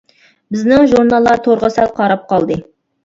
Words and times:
بىزنىڭ 0.55 0.87
ژۇرناللار 0.93 1.43
تورغا 1.49 1.71
سەل 1.79 1.93
قاراپ 2.01 2.25
قالدى. 2.33 2.59